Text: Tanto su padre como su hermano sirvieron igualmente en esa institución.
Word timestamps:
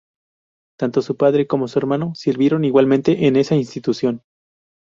Tanto 0.79 1.03
su 1.03 1.15
padre 1.15 1.45
como 1.45 1.67
su 1.67 1.77
hermano 1.77 2.15
sirvieron 2.15 2.65
igualmente 2.65 3.27
en 3.27 3.35
esa 3.35 3.53
institución. 3.55 4.23